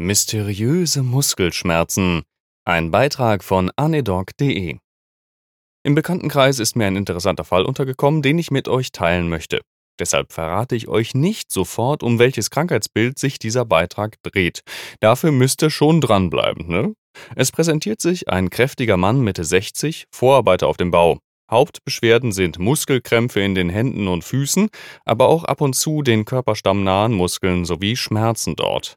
[0.00, 2.22] Mysteriöse Muskelschmerzen.
[2.64, 4.76] Ein Beitrag von anedoc.de.
[5.82, 9.60] Im Bekanntenkreis ist mir ein interessanter Fall untergekommen, den ich mit euch teilen möchte.
[9.98, 14.60] Deshalb verrate ich euch nicht sofort, um welches Krankheitsbild sich dieser Beitrag dreht.
[15.00, 16.94] Dafür müsst ihr schon dranbleiben, ne?
[17.34, 21.18] Es präsentiert sich ein kräftiger Mann Mitte 60, Vorarbeiter auf dem Bau.
[21.50, 24.68] Hauptbeschwerden sind Muskelkrämpfe in den Händen und Füßen,
[25.04, 28.96] aber auch ab und zu den körperstammnahen Muskeln sowie Schmerzen dort.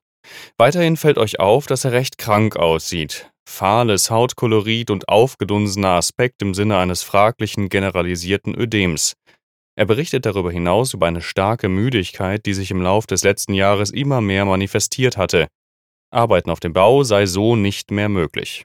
[0.58, 3.32] Weiterhin fällt euch auf, dass er recht krank aussieht.
[3.48, 9.14] Fahles Hautkolorit und aufgedunsener Aspekt im Sinne eines fraglichen generalisierten Ödems.
[9.76, 13.90] Er berichtet darüber hinaus über eine starke Müdigkeit, die sich im Lauf des letzten Jahres
[13.90, 15.48] immer mehr manifestiert hatte.
[16.12, 18.64] Arbeiten auf dem Bau sei so nicht mehr möglich.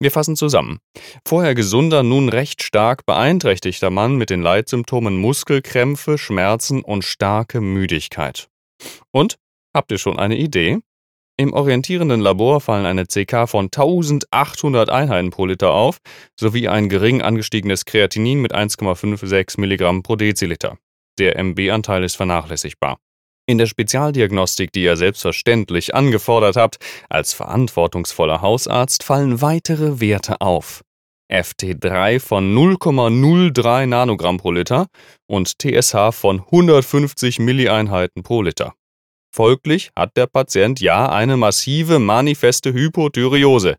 [0.00, 0.78] Wir fassen zusammen.
[1.26, 8.48] Vorher gesunder, nun recht stark beeinträchtigter Mann mit den Leitsymptomen Muskelkrämpfe, Schmerzen und starke Müdigkeit.
[9.10, 9.38] Und
[9.78, 10.80] Habt ihr schon eine Idee?
[11.36, 15.98] Im orientierenden Labor fallen eine CK von 1800 Einheiten pro Liter auf,
[16.34, 20.78] sowie ein gering angestiegenes Kreatinin mit 1,56 Milligramm pro Deziliter.
[21.20, 22.98] Der MB-Anteil ist vernachlässigbar.
[23.46, 30.82] In der Spezialdiagnostik, die ihr selbstverständlich angefordert habt, als verantwortungsvoller Hausarzt fallen weitere Werte auf.
[31.30, 34.88] FT3 von 0,03 Nanogramm pro Liter
[35.28, 38.74] und TSH von 150 Millieinheiten pro Liter.
[39.34, 43.76] Folglich hat der Patient ja eine massive manifeste Hypothyreose.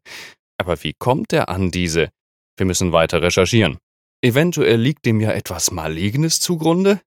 [0.57, 2.09] Aber wie kommt er an diese?
[2.57, 3.77] Wir müssen weiter recherchieren.
[4.21, 7.01] Eventuell liegt dem ja etwas Malignes zugrunde?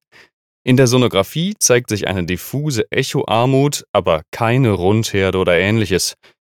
[0.65, 6.15] In der Sonographie zeigt sich eine diffuse Echoarmut, aber keine Rundherde oder ähnliches.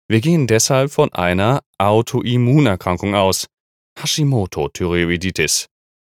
[0.10, 3.48] Wir gehen deshalb von einer Autoimmunerkrankung aus.
[3.98, 5.68] Hashimoto-Thyreoiditis.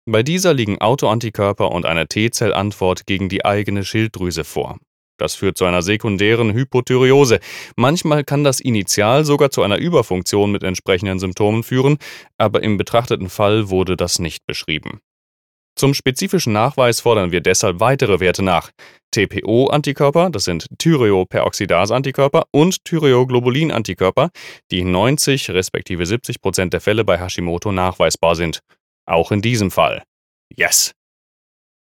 [0.08, 4.78] Bei dieser liegen Autoantikörper und eine T-Zellantwort gegen die eigene Schilddrüse vor.
[5.18, 7.40] Das führt zu einer sekundären Hypothyreose.
[7.76, 11.98] Manchmal kann das initial sogar zu einer Überfunktion mit entsprechenden Symptomen führen,
[12.38, 15.00] aber im betrachteten Fall wurde das nicht beschrieben.
[15.78, 18.70] Zum spezifischen Nachweis fordern wir deshalb weitere Werte nach.
[19.10, 24.30] TPO-Antikörper, das sind Thyreoperoxidase-Antikörper und Thyreoglobulin-Antikörper,
[24.70, 28.60] die in 90 respektive 70 Prozent der Fälle bei Hashimoto nachweisbar sind.
[29.06, 30.02] Auch in diesem Fall.
[30.54, 30.92] Yes!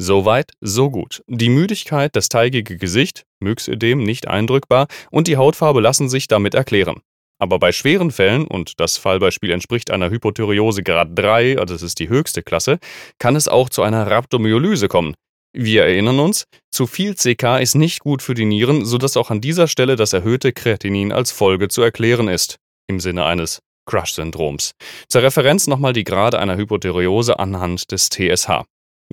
[0.03, 1.23] Soweit, so gut.
[1.29, 7.03] Die Müdigkeit, das teigige Gesicht, Myxödem nicht eindrückbar und die Hautfarbe lassen sich damit erklären.
[7.39, 12.01] Aber bei schweren Fällen, und das Fallbeispiel entspricht einer Hypothyreose Grad 3, also das ist
[12.01, 12.81] die höchste Klasse,
[13.21, 15.15] kann es auch zu einer Rhabdomyolyse kommen.
[15.53, 19.41] Wir erinnern uns, zu viel CK ist nicht gut für die Nieren, sodass auch an
[19.41, 22.57] dieser Stelle das erhöhte Kreatinin als Folge zu erklären ist,
[22.89, 24.73] im Sinne eines Crush-Syndroms.
[25.09, 28.65] Zur Referenz nochmal die Grade einer Hypothyreose anhand des TSH.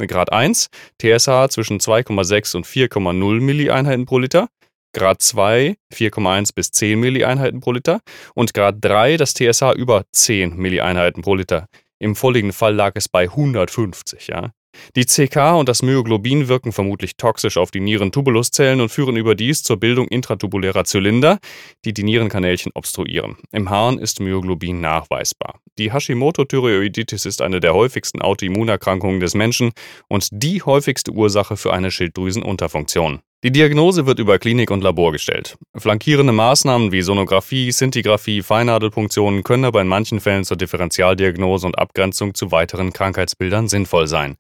[0.07, 0.69] Grad 1
[1.01, 4.47] TSH zwischen 2,6 und 4,0 Millieinheiten pro Liter,
[4.93, 8.01] Grad 2 4,1 bis 10 Millieinheiten pro Liter
[8.33, 11.67] und Grad 3 das TSH über 10 Millieinheiten pro Liter.
[11.99, 14.51] Im vorliegenden Fall lag es bei 150, ja.
[14.95, 19.77] Die CK und das Myoglobin wirken vermutlich toxisch auf die Nierentubuluszellen und führen überdies zur
[19.77, 21.39] Bildung intratubulärer Zylinder,
[21.85, 23.37] die die Nierenkanälchen obstruieren.
[23.51, 25.59] Im Harn ist Myoglobin nachweisbar.
[25.79, 29.71] Die Hashimoto-Thyreoiditis ist eine der häufigsten Autoimmunerkrankungen des Menschen
[30.09, 33.21] und die häufigste Ursache für eine Schilddrüsenunterfunktion.
[33.45, 35.57] Die Diagnose wird über Klinik und Labor gestellt.
[35.77, 42.33] Flankierende Maßnahmen wie Sonographie, Szintigraphie, Feinnadelpunktionen können aber in manchen Fällen zur Differentialdiagnose und Abgrenzung
[42.33, 44.35] zu weiteren Krankheitsbildern sinnvoll sein.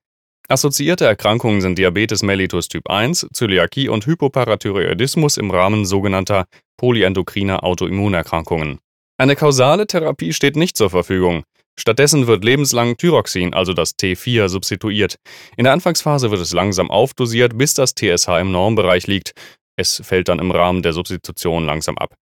[0.49, 8.79] Assoziierte Erkrankungen sind Diabetes mellitus Typ 1, Zöliakie und Hypoparathyreoidismus im Rahmen sogenannter polyendokriner Autoimmunerkrankungen.
[9.19, 11.43] Eine kausale Therapie steht nicht zur Verfügung.
[11.77, 15.17] Stattdessen wird lebenslang Thyroxin, also das T4, substituiert.
[15.57, 19.33] In der Anfangsphase wird es langsam aufdosiert, bis das TSH im Normbereich liegt.
[19.75, 22.15] Es fällt dann im Rahmen der Substitution langsam ab.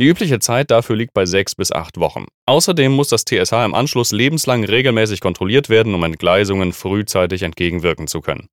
[0.00, 2.26] Die übliche Zeit dafür liegt bei sechs bis acht Wochen.
[2.46, 8.20] Außerdem muss das TSH im Anschluss lebenslang regelmäßig kontrolliert werden, um Entgleisungen frühzeitig entgegenwirken zu
[8.20, 8.46] können.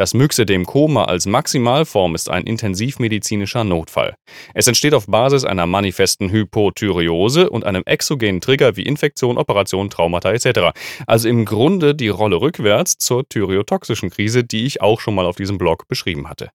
[0.00, 4.14] Das Myxedem-Koma als Maximalform ist ein intensivmedizinischer Notfall.
[4.54, 10.32] Es entsteht auf Basis einer manifesten Hypothyreose und einem exogenen Trigger wie Infektion, Operation, Traumata
[10.32, 10.70] etc.
[11.06, 15.36] Also im Grunde die Rolle rückwärts zur thyreotoxischen Krise, die ich auch schon mal auf
[15.36, 16.48] diesem Blog beschrieben hatte.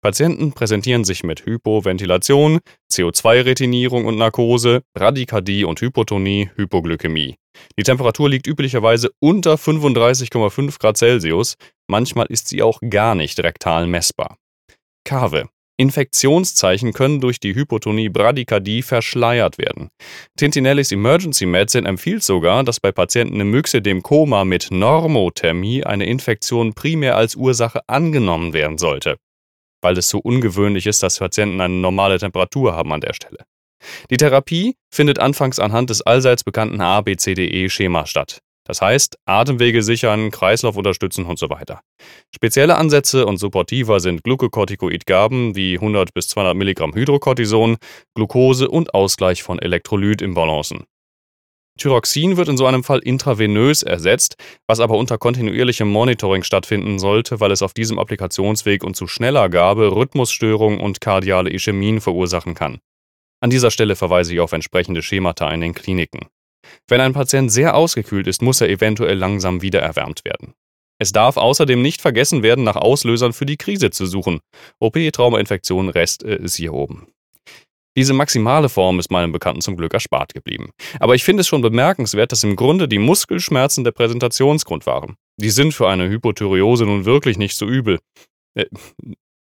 [0.00, 2.58] Patienten präsentieren sich mit Hypoventilation,
[2.90, 7.36] CO2-Retinierung und Narkose, Bradykardie und Hypotonie, Hypoglykämie.
[7.76, 11.56] Die Temperatur liegt üblicherweise unter 35,5 Grad Celsius,
[11.88, 14.36] manchmal ist sie auch gar nicht rektal messbar.
[15.04, 15.48] Kave.
[15.80, 19.90] Infektionszeichen können durch die Hypotonie Bradykardie verschleiert werden.
[20.36, 27.16] Tintinellis Emergency Medicine empfiehlt sogar, dass bei Patienten im Myxedem-Koma mit Normothermie eine Infektion primär
[27.16, 29.18] als Ursache angenommen werden sollte.
[29.80, 33.38] weil es so ungewöhnlich ist, dass Patienten eine normale Temperatur haben an der Stelle.
[34.10, 38.40] Die Therapie findet anfangs anhand des allseits bekannten ABCDE-Schema statt.
[38.68, 41.80] Das heißt, Atemwege sichern, Kreislauf unterstützen und so weiter.
[42.34, 47.78] Spezielle Ansätze und Supportiva sind Glucocorticoidgaben wie 100 bis 200 Milligramm Hydrocortison,
[48.14, 50.84] Glucose und Ausgleich von Elektrolytimbalancen.
[51.78, 54.36] Thyroxin wird in so einem Fall intravenös ersetzt,
[54.66, 59.48] was aber unter kontinuierlichem Monitoring stattfinden sollte, weil es auf diesem Applikationsweg und zu schneller
[59.48, 62.80] Gabe Rhythmusstörungen und kardiale Ischämien verursachen kann.
[63.40, 66.26] An dieser Stelle verweise ich auf entsprechende Schemata in den Kliniken.
[66.86, 70.54] Wenn ein Patient sehr ausgekühlt ist, muss er eventuell langsam wieder erwärmt werden.
[71.00, 74.40] Es darf außerdem nicht vergessen werden, nach Auslösern für die Krise zu suchen.
[74.80, 77.06] OP, Traumainfektion, Rest äh, ist hier oben.
[77.96, 80.70] Diese maximale Form ist meinem Bekannten zum Glück erspart geblieben.
[81.00, 85.16] Aber ich finde es schon bemerkenswert, dass im Grunde die Muskelschmerzen der Präsentationsgrund waren.
[85.36, 87.98] Die sind für eine Hypothyreose nun wirklich nicht so übel.
[88.54, 88.66] Äh,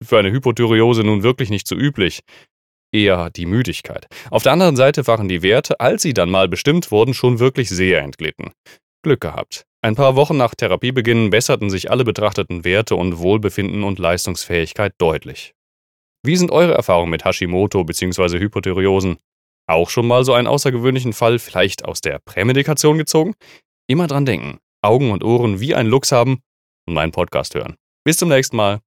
[0.02, 2.20] für eine Hypothyreose nun wirklich nicht so üblich.
[2.92, 4.06] Eher die Müdigkeit.
[4.30, 7.68] Auf der anderen Seite waren die Werte, als sie dann mal bestimmt wurden, schon wirklich
[7.68, 8.52] sehr entglitten.
[9.02, 9.64] Glück gehabt.
[9.82, 15.54] Ein paar Wochen nach Therapiebeginn besserten sich alle betrachteten Werte und Wohlbefinden und Leistungsfähigkeit deutlich.
[16.24, 18.38] Wie sind eure Erfahrungen mit Hashimoto bzw.
[18.38, 19.18] Hypothyreosen?
[19.68, 23.34] Auch schon mal so einen außergewöhnlichen Fall vielleicht aus der Prämedikation gezogen?
[23.86, 26.40] Immer dran denken, Augen und Ohren wie ein Luchs haben
[26.86, 27.76] und meinen Podcast hören.
[28.04, 28.80] Bis zum nächsten Mal.